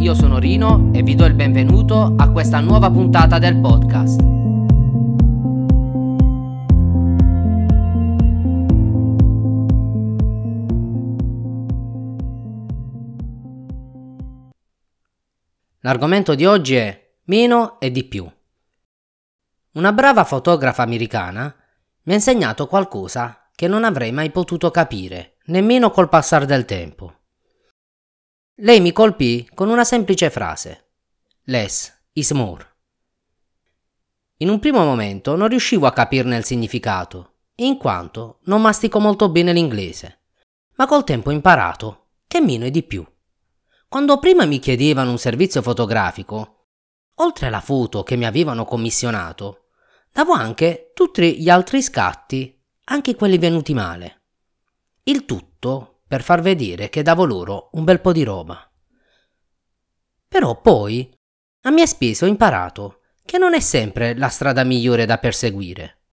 io 0.00 0.14
sono 0.14 0.38
Rino 0.38 0.90
e 0.94 1.02
vi 1.02 1.14
do 1.14 1.26
il 1.26 1.34
benvenuto 1.34 2.14
a 2.16 2.30
questa 2.30 2.58
nuova 2.60 2.90
puntata 2.90 3.38
del 3.38 3.60
podcast. 3.60 4.18
L'argomento 15.80 16.34
di 16.34 16.46
oggi 16.46 16.76
è 16.76 17.12
meno 17.24 17.78
e 17.78 17.90
di 17.90 18.04
più. 18.04 18.26
Una 19.72 19.92
brava 19.92 20.24
fotografa 20.24 20.82
americana 20.82 21.54
mi 22.04 22.12
ha 22.12 22.16
insegnato 22.16 22.66
qualcosa 22.66 23.50
che 23.54 23.68
non 23.68 23.84
avrei 23.84 24.12
mai 24.12 24.30
potuto 24.30 24.70
capire, 24.70 25.36
nemmeno 25.46 25.90
col 25.90 26.08
passare 26.08 26.46
del 26.46 26.64
tempo. 26.64 27.19
Lei 28.62 28.80
mi 28.80 28.92
colpì 28.92 29.48
con 29.54 29.70
una 29.70 29.84
semplice 29.84 30.28
frase. 30.28 30.90
Less 31.44 31.98
is 32.12 32.30
more. 32.32 32.66
In 34.38 34.50
un 34.50 34.58
primo 34.58 34.84
momento 34.84 35.34
non 35.34 35.48
riuscivo 35.48 35.86
a 35.86 35.94
capirne 35.94 36.36
il 36.36 36.44
significato, 36.44 37.36
in 37.56 37.78
quanto 37.78 38.40
non 38.44 38.60
mastico 38.60 39.00
molto 39.00 39.30
bene 39.30 39.54
l'inglese, 39.54 40.24
ma 40.74 40.86
col 40.86 41.04
tempo 41.04 41.30
ho 41.30 41.32
imparato 41.32 42.08
che 42.26 42.42
meno 42.42 42.66
è 42.66 42.70
di 42.70 42.82
più. 42.82 43.02
Quando 43.88 44.18
prima 44.18 44.44
mi 44.44 44.58
chiedevano 44.58 45.10
un 45.10 45.18
servizio 45.18 45.62
fotografico, 45.62 46.66
oltre 47.14 47.46
alla 47.46 47.62
foto 47.62 48.02
che 48.02 48.16
mi 48.16 48.26
avevano 48.26 48.66
commissionato, 48.66 49.68
davo 50.12 50.32
anche 50.32 50.90
tutti 50.92 51.40
gli 51.40 51.48
altri 51.48 51.80
scatti, 51.80 52.62
anche 52.84 53.14
quelli 53.14 53.38
venuti 53.38 53.72
male. 53.72 54.24
Il 55.04 55.24
tutto 55.24 55.89
per 56.10 56.24
far 56.24 56.40
vedere 56.40 56.88
che 56.88 57.02
davo 57.02 57.24
loro 57.24 57.68
un 57.74 57.84
bel 57.84 58.00
po' 58.00 58.10
di 58.10 58.24
roba. 58.24 58.68
Però 60.26 60.60
poi, 60.60 61.08
a 61.62 61.70
mie 61.70 61.86
spese 61.86 62.24
ho 62.24 62.28
imparato 62.28 63.02
che 63.24 63.38
non 63.38 63.54
è 63.54 63.60
sempre 63.60 64.16
la 64.16 64.28
strada 64.28 64.64
migliore 64.64 65.06
da 65.06 65.18
perseguire. 65.18 66.06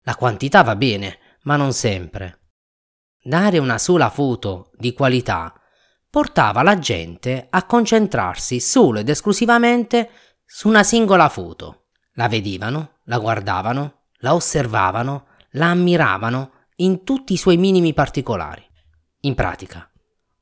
La 0.00 0.16
quantità 0.16 0.64
va 0.64 0.74
bene, 0.74 1.18
ma 1.42 1.54
non 1.54 1.72
sempre. 1.72 2.48
Dare 3.22 3.58
una 3.58 3.78
sola 3.78 4.10
foto 4.10 4.72
di 4.74 4.92
qualità 4.92 5.54
portava 6.10 6.64
la 6.64 6.80
gente 6.80 7.46
a 7.48 7.64
concentrarsi 7.64 8.58
solo 8.58 8.98
ed 8.98 9.08
esclusivamente 9.08 10.10
su 10.44 10.66
una 10.66 10.82
singola 10.82 11.28
foto. 11.28 11.90
La 12.14 12.26
vedevano, 12.26 12.98
la 13.04 13.18
guardavano, 13.20 14.06
la 14.14 14.34
osservavano, 14.34 15.26
la 15.50 15.66
ammiravano 15.66 16.52
in 16.78 17.04
tutti 17.04 17.34
i 17.34 17.38
suoi 17.38 17.56
minimi 17.56 17.94
particolari. 17.94 18.70
In 19.24 19.36
pratica, 19.36 19.88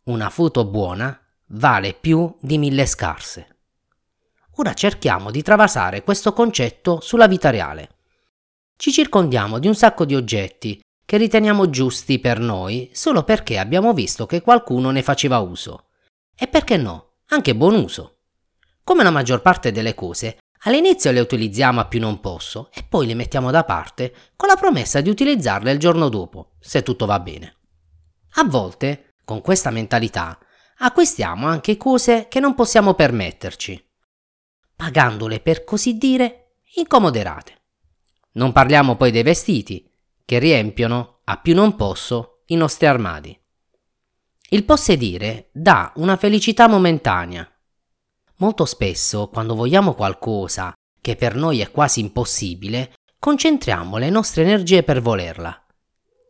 una 0.05 0.31
foto 0.31 0.65
buona 0.65 1.15
vale 1.49 1.93
più 1.93 2.35
di 2.41 2.57
mille 2.57 2.87
scarse. 2.87 3.59
Ora 4.57 4.73
cerchiamo 4.73 5.31
di 5.31 5.43
travasare 5.43 6.03
questo 6.03 6.33
concetto 6.33 6.99
sulla 7.03 7.27
vita 7.27 7.51
reale. 7.51 7.97
Ci 8.77 8.91
circondiamo 8.91 9.59
di 9.59 9.67
un 9.67 9.75
sacco 9.75 10.07
di 10.07 10.15
oggetti 10.15 10.81
che 11.05 11.19
riteniamo 11.19 11.69
giusti 11.69 12.19
per 12.21 12.39
noi 12.39 12.89
solo 12.95 13.23
perché 13.23 13.59
abbiamo 13.59 13.93
visto 13.93 14.25
che 14.25 14.41
qualcuno 14.41 14.91
ne 14.91 15.03
faceva 15.03 15.41
uso. 15.41 15.89
E 16.35 16.49
perché 16.49 16.79
no, 16.79 17.17
anche 17.27 17.55
buon 17.55 17.75
uso. 17.75 18.21
Come 18.83 19.03
la 19.03 19.11
maggior 19.11 19.43
parte 19.43 19.73
delle 19.73 19.95
cose, 19.95 20.39
all'inizio 20.61 21.13
le 21.13 21.21
utilizziamo 21.21 21.81
a 21.81 21.85
più 21.87 22.01
non 22.01 22.19
posso 22.21 22.71
e 22.73 22.83
poi 22.89 23.07
le 23.07 23.15
mettiamo 23.15 23.51
da 23.51 23.63
parte 23.63 24.15
con 24.37 24.49
la 24.49 24.57
promessa 24.57 25.03
di 25.03 25.11
utilizzarle 25.11 25.71
il 25.71 25.79
giorno 25.79 26.09
dopo, 26.09 26.53
se 26.61 26.83
tutto 26.83 27.05
va 27.05 27.21
bene. 27.21 27.57
A 28.35 28.45
volte, 28.45 29.15
con 29.25 29.41
questa 29.41 29.71
mentalità, 29.71 30.39
acquistiamo 30.79 31.47
anche 31.47 31.77
cose 31.77 32.29
che 32.29 32.41
non 32.41 32.55
possiamo 32.55 32.95
permetterci, 32.95 33.89
pagandole 34.77 35.41
per 35.41 35.65
così 35.65 35.99
dire 35.99 36.57
incomoderate. 36.75 37.59
Non 38.33 38.53
parliamo 38.53 38.97
poi 38.97 39.11
dei 39.11 39.23
vestiti, 39.23 39.91
che 40.25 40.39
riempiono, 40.39 41.21
a 41.25 41.39
più 41.39 41.55
non 41.55 41.75
posso, 41.77 42.43
i 42.47 42.55
nostri 42.55 42.87
armadi. 42.87 43.37
Il 44.51 44.65
possedere 44.65 45.51
dà 45.53 45.93
una 45.97 46.17
felicità 46.17 46.69
momentanea. 46.69 47.49
Molto 48.37 48.65
spesso, 48.65 49.29
quando 49.29 49.55
vogliamo 49.55 49.95
qualcosa 49.95 50.73
che 51.01 51.17
per 51.17 51.35
noi 51.35 51.61
è 51.61 51.71
quasi 51.71 52.01
impossibile, 52.01 52.95
concentriamo 53.19 53.97
le 53.97 54.11
nostre 54.11 54.43
energie 54.43 54.83
per 54.83 55.01
volerla. 55.01 55.67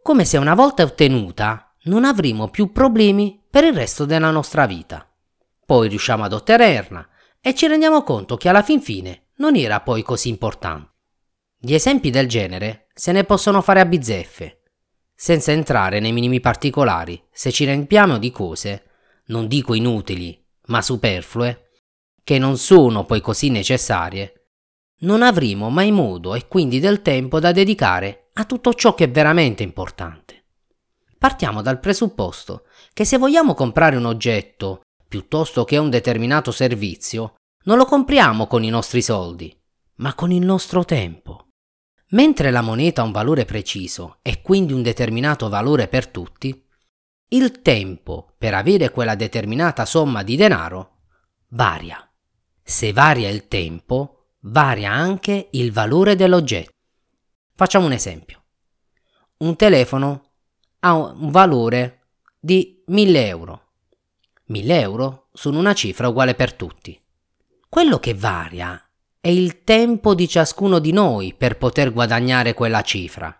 Come 0.03 0.25
se 0.25 0.39
una 0.39 0.55
volta 0.55 0.83
ottenuta 0.83 1.70
non 1.85 2.05
avremo 2.05 2.49
più 2.49 2.73
problemi 2.73 3.43
per 3.49 3.65
il 3.65 3.73
resto 3.73 4.05
della 4.05 4.31
nostra 4.31 4.67
vita. 4.67 5.09
Poi 5.65 5.89
riusciamo 5.89 6.25
ad 6.25 6.33
ottenerla 6.33 7.09
e 7.41 7.55
ci 7.55 7.67
rendiamo 7.67 8.03
conto 8.03 8.37
che 8.37 8.49
alla 8.49 8.63
fin 8.63 8.83
fine 8.83 9.29
non 9.37 9.57
era 9.57 9.81
poi 9.81 10.03
così 10.03 10.29
importante. 10.29 10.89
Di 11.57 11.75
esempi 11.75 12.11
del 12.11 12.29
genere 12.29 12.89
se 12.95 13.13
ne 13.13 13.25
possono 13.25 13.63
fare 13.63 13.81
a 13.81 13.87
bizzeffe, 13.87 14.63
senza 15.15 15.53
entrare 15.53 16.01
nei 16.01 16.13
minimi 16.13 16.41
particolari, 16.41 17.23
se 17.31 17.51
ci 17.51 17.65
riempiamo 17.65 18.19
di 18.19 18.31
cose, 18.31 18.85
non 19.27 19.47
dico 19.49 19.75
inutili, 19.75 20.43
ma 20.67 20.83
superflue, 20.83 21.71
che 22.23 22.39
non 22.39 22.57
sono 22.59 23.05
poi 23.05 23.21
così 23.21 23.49
necessarie, 23.49 24.49
non 25.01 25.23
avremo 25.23 25.71
mai 25.71 25.93
modo 25.93 26.35
e 26.35 26.47
quindi 26.47 26.79
del 26.79 27.01
tempo 27.01 27.41
da 27.41 27.53
dedicare 27.53 28.29
a 28.35 28.45
tutto 28.45 28.75
ciò 28.75 28.95
che 28.95 29.05
è 29.05 29.11
veramente 29.11 29.63
importante 29.63 30.40
partiamo 31.21 31.61
dal 31.61 31.81
presupposto 31.81 32.65
che 32.95 33.05
se 33.05 33.19
vogliamo 33.19 33.53
comprare 33.53 33.95
un 33.95 34.07
oggetto 34.07 34.81
piuttosto 35.07 35.65
che 35.65 35.77
un 35.77 35.91
determinato 35.91 36.51
servizio, 36.51 37.35
non 37.65 37.77
lo 37.77 37.85
compriamo 37.85 38.47
con 38.47 38.65
i 38.65 38.71
nostri 38.71 39.03
soldi, 39.03 39.55
ma 39.97 40.15
con 40.15 40.33
il 40.33 40.43
nostro 40.43 40.87
tempo. 40.87 41.49
Mentre 42.13 42.51
la 42.51 42.63
moneta 42.63 43.03
ha 43.03 43.05
un 43.05 43.13
valore 43.13 43.45
preciso 43.45 44.21
e 44.23 44.41
quindi 44.41 44.73
un 44.73 44.81
determinato 44.81 45.51
valore 45.51 45.89
per 45.89 46.07
tutti, 46.09 46.67
il 47.33 47.61
tempo 47.61 48.35
per 48.39 48.55
avere 48.55 48.91
quella 48.91 49.15
determinata 49.15 49.85
somma 49.85 50.23
di 50.23 50.37
denaro 50.37 51.01
varia. 51.49 52.03
Se 52.63 52.95
varia 52.95 53.29
il 53.29 53.47
tempo, 53.47 54.37
varia 54.41 54.91
anche 54.91 55.49
il 55.51 55.71
valore 55.71 56.17
dell'oggetto. 56.17 56.71
Facciamo 57.55 57.85
un 57.85 57.93
esempio. 57.93 58.43
Un 59.39 59.55
telefono 59.57 60.30
ha 60.81 60.95
un 60.95 61.31
valore 61.31 62.09
di 62.39 62.83
1000 62.87 63.27
euro. 63.27 63.65
1000 64.47 64.81
euro 64.81 65.29
sono 65.33 65.59
una 65.59 65.75
cifra 65.75 66.09
uguale 66.09 66.35
per 66.35 66.55
tutti. 66.55 67.01
Quello 67.69 67.99
che 67.99 68.15
varia 68.15 68.83
è 69.21 69.29
il 69.29 69.63
tempo 69.65 70.15
di 70.15 70.27
ciascuno 70.27 70.79
di 70.79 70.93
noi 70.93 71.35
per 71.35 71.59
poter 71.59 71.93
guadagnare 71.93 72.55
quella 72.55 72.83
cifra. 72.83 73.35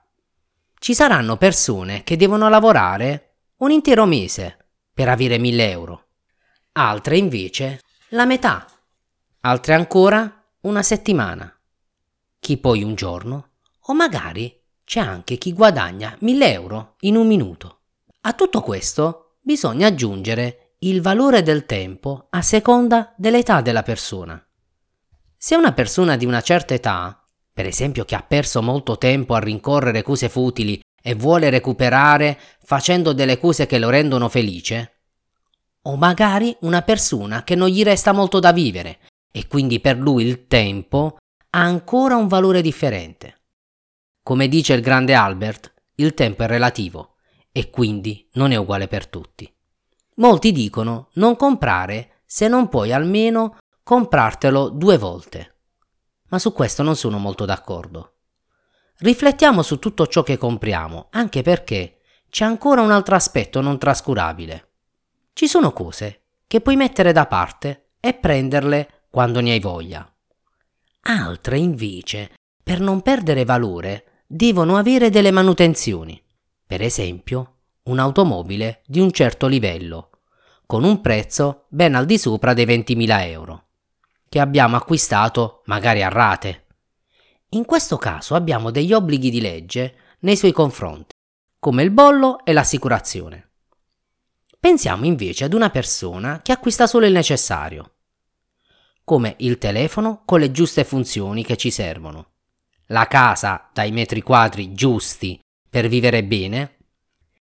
Ci 0.79 0.95
saranno 0.95 1.37
persone 1.37 2.05
che 2.05 2.17
devono 2.17 2.49
lavorare 2.49 3.37
un 3.57 3.71
intero 3.71 4.07
mese 4.07 4.57
per 4.93 5.09
avere 5.09 5.39
1000 5.39 5.71
euro, 5.71 6.07
altre 6.73 7.17
invece 7.17 7.81
la 8.11 8.25
metà, 8.25 8.67
altre 9.41 9.75
ancora 9.75 10.45
una 10.63 10.83
settimana, 10.83 11.55
chi 12.39 12.59
poi 12.59 12.83
un 12.83 12.95
giorno 12.95 13.49
o 13.85 13.95
magari 13.95 14.60
c'è 14.91 14.99
anche 14.99 15.37
chi 15.37 15.53
guadagna 15.53 16.17
1000 16.19 16.53
euro 16.53 16.95
in 17.03 17.15
un 17.15 17.25
minuto. 17.25 17.83
A 18.23 18.33
tutto 18.33 18.61
questo 18.61 19.37
bisogna 19.41 19.87
aggiungere 19.87 20.75
il 20.81 21.01
valore 21.01 21.45
del 21.45 21.65
tempo 21.65 22.27
a 22.29 22.43
seconda 22.43 23.15
dell'età 23.17 23.61
della 23.61 23.85
persona. 23.85 24.45
Se 25.37 25.55
una 25.55 25.73
persona 25.75 26.17
di 26.17 26.27
una 26.27 26.41
certa 26.41 26.75
età, 26.75 27.25
per 27.53 27.67
esempio 27.67 28.05
che 28.05 28.17
ha 28.17 28.25
perso 28.27 28.63
molto 28.63 28.99
tempo 28.99 29.35
a 29.35 29.39
rincorrere 29.39 30.03
cose 30.03 30.29
futili 30.29 30.81
e 31.01 31.15
vuole 31.15 31.51
recuperare 31.51 32.37
facendo 32.61 33.13
delle 33.13 33.39
cose 33.39 33.67
che 33.67 33.79
lo 33.79 33.91
rendono 33.91 34.29
felice, 34.29 35.03
o 35.83 35.95
magari 35.95 36.57
una 36.63 36.83
persona 36.83 37.45
che 37.45 37.55
non 37.55 37.69
gli 37.69 37.85
resta 37.85 38.11
molto 38.11 38.41
da 38.41 38.51
vivere 38.51 38.99
e 39.31 39.47
quindi 39.47 39.79
per 39.79 39.99
lui 39.99 40.25
il 40.25 40.49
tempo 40.49 41.17
ha 41.51 41.61
ancora 41.61 42.17
un 42.17 42.27
valore 42.27 42.61
differente. 42.61 43.37
Come 44.31 44.47
dice 44.47 44.75
il 44.75 44.81
grande 44.81 45.15
Albert, 45.15 45.75
il 45.97 46.15
tempo 46.15 46.45
è 46.45 46.47
relativo 46.47 47.17
e 47.51 47.69
quindi 47.69 48.29
non 48.35 48.53
è 48.53 48.57
uguale 48.57 48.87
per 48.87 49.09
tutti. 49.09 49.53
Molti 50.19 50.53
dicono 50.53 51.09
non 51.15 51.35
comprare 51.35 52.21
se 52.27 52.47
non 52.47 52.69
puoi 52.69 52.93
almeno 52.93 53.59
comprartelo 53.83 54.69
due 54.69 54.99
volte. 54.99 55.57
Ma 56.29 56.39
su 56.39 56.53
questo 56.53 56.85
non 56.85 56.95
sono 56.95 57.19
molto 57.19 57.45
d'accordo. 57.45 58.19
Riflettiamo 58.99 59.63
su 59.63 59.81
tutto 59.81 60.07
ciò 60.07 60.23
che 60.23 60.39
compriamo, 60.39 61.09
anche 61.11 61.43
perché 61.43 61.99
c'è 62.31 62.45
ancora 62.45 62.83
un 62.83 62.93
altro 62.93 63.17
aspetto 63.17 63.61
non 63.61 63.81
trascurabile. 63.81 64.69
Ci 65.33 65.49
sono 65.49 65.73
cose 65.73 66.27
che 66.47 66.61
puoi 66.61 66.77
mettere 66.77 67.11
da 67.11 67.27
parte 67.27 67.95
e 67.99 68.15
prenderle 68.15 69.07
quando 69.11 69.41
ne 69.41 69.51
hai 69.51 69.61
voglia. 69.61 70.09
Altre 71.01 71.59
invece, 71.59 72.31
per 72.63 72.79
non 72.79 73.03
perdere 73.03 73.45
valore, 73.45 74.05
devono 74.33 74.77
avere 74.77 75.11
delle 75.11 75.33
manutenzioni. 75.33 76.23
Per 76.65 76.81
esempio, 76.83 77.57
un'automobile 77.85 78.83
di 78.87 79.01
un 79.01 79.11
certo 79.11 79.49
livello. 79.49 80.11
con 80.67 80.85
un 80.85 81.01
prezzo 81.01 81.65
ben 81.69 81.97
al 81.97 82.07
di 82.07 82.17
sopra 82.17 82.55
dei 82.55 82.65
20.000 82.65 83.27
euro, 83.27 83.65
che 84.29 84.39
abbiamo 84.39 84.77
acquistato 84.77 85.63
magari 85.65 86.01
a 86.05 86.09
rate. 86.09 86.67
In 87.49 87.65
questo 87.65 87.97
caso 87.97 88.37
abbiamo 88.37 88.71
degli 88.71 88.93
obblighi 88.93 89.31
di 89.31 89.41
legge 89.41 89.97
nei 90.21 90.37
suoi 90.37 90.53
confronti, 90.53 91.13
come 91.59 91.83
il 91.83 91.91
bollo 91.91 92.45
e 92.45 92.53
l'assicurazione. 92.53 93.51
Pensiamo 94.61 95.07
invece 95.07 95.43
ad 95.43 95.55
una 95.55 95.71
persona 95.71 96.41
che 96.41 96.53
acquista 96.53 96.87
solo 96.87 97.07
il 97.07 97.13
necessario, 97.13 97.95
come 99.03 99.35
il 99.39 99.59
telefono 99.59 100.23
con 100.25 100.39
le 100.39 100.53
giuste 100.53 100.85
funzioni 100.85 101.45
che 101.45 101.57
ci 101.57 101.73
servono, 101.73 102.35
la 102.91 103.07
casa 103.07 103.71
dai 103.73 103.93
metri 103.93 104.21
quadri 104.21 104.73
giusti 104.73 105.39
per 105.69 105.89
vivere 105.89 106.25
bene 106.25 106.77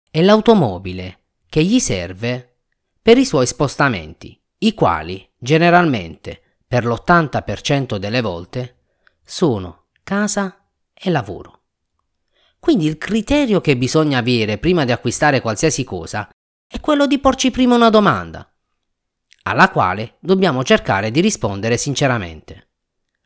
e 0.09 0.21
l'automobile 0.21 1.19
che 1.49 1.63
gli 1.63 1.79
serve 1.79 2.59
per 3.01 3.17
i 3.17 3.25
suoi 3.25 3.45
spostamenti, 3.45 4.39
i 4.59 4.73
quali 4.73 5.29
generalmente 5.37 6.41
per 6.65 6.85
l'80% 6.85 7.97
delle 7.97 8.21
volte 8.21 8.77
sono 9.23 9.87
casa 10.03 10.65
e 10.93 11.09
lavoro. 11.09 11.61
Quindi 12.59 12.85
il 12.85 12.97
criterio 12.97 13.59
che 13.59 13.75
bisogna 13.75 14.19
avere 14.19 14.57
prima 14.57 14.85
di 14.85 14.93
acquistare 14.93 15.41
qualsiasi 15.41 15.83
cosa 15.83 16.29
è 16.65 16.79
quello 16.79 17.05
di 17.05 17.19
porci 17.19 17.51
prima 17.51 17.75
una 17.75 17.89
domanda, 17.89 18.49
alla 19.43 19.69
quale 19.69 20.15
dobbiamo 20.21 20.63
cercare 20.63 21.11
di 21.11 21.19
rispondere 21.19 21.75
sinceramente, 21.75 22.69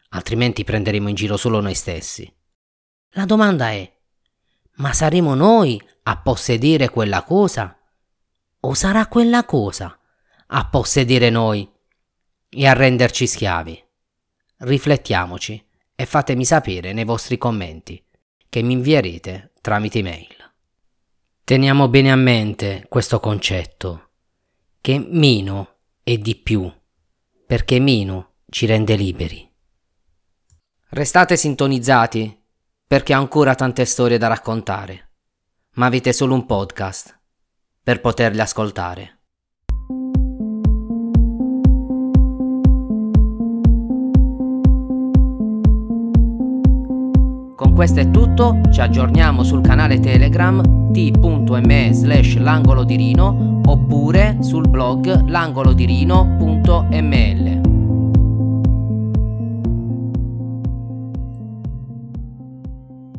altrimenti 0.10 0.64
prenderemo 0.64 1.10
in 1.10 1.16
giro 1.16 1.38
solo 1.38 1.60
noi 1.62 1.76
stessi. 1.76 2.32
La 3.12 3.26
domanda 3.26 3.70
è, 3.70 3.92
ma 4.76 4.94
saremo 4.94 5.34
noi 5.34 5.82
a 6.04 6.18
possedere 6.22 6.90
quella 6.90 7.24
cosa? 7.24 7.78
O 8.62 8.74
sarà 8.74 9.08
quella 9.08 9.46
cosa 9.46 9.98
a 10.48 10.68
possedere 10.70 11.30
noi 11.30 11.70
e 12.50 12.68
a 12.68 12.74
renderci 12.74 13.28
schiavi? 13.28 13.84
Riflettiamoci 14.58 15.66
e 15.96 16.06
fatemi 16.06 16.46
sapere 16.46 16.94
nei 16.94 17.06
vostri 17.06 17.38
commenti 17.38 18.04
che 18.50 18.62
mi 18.62 18.74
invierete 18.74 19.54
tramite 19.62 20.00
email. 20.00 20.36
Teniamo 21.44 21.88
bene 21.88 22.12
a 22.12 22.16
mente 22.16 22.86
questo 22.90 23.20
concetto, 23.20 24.10
che 24.82 25.00
meno 25.00 25.78
è 26.04 26.18
di 26.18 26.36
più, 26.36 26.72
perché 27.46 27.80
meno 27.80 28.34
ci 28.50 28.66
rende 28.66 28.96
liberi. 28.96 29.47
Restate 30.90 31.36
sintonizzati, 31.36 32.44
perché 32.88 33.14
ho 33.14 33.20
ancora 33.20 33.56
tante 33.56 33.84
storie 33.84 34.18
da 34.18 34.28
raccontare, 34.28 35.10
ma 35.74 35.86
avete 35.86 36.14
solo 36.14 36.34
un 36.34 36.46
podcast 36.46 37.20
per 37.84 38.00
poterle 38.00 38.42
ascoltare. 38.42 39.18
questo 47.78 48.00
è 48.00 48.10
tutto, 48.10 48.60
ci 48.72 48.82
aggiorniamo 48.82 49.44
sul 49.44 49.62
canale 49.62 50.00
Telegram 50.00 50.92
t.me 50.92 51.90
slash 51.94 52.38
l'angolo 52.38 52.84
di 52.84 52.96
Rino 52.96 53.62
oppure 53.66 54.38
sul 54.40 54.68
blog 54.68 55.28
langolodirino.ml. 55.28 57.67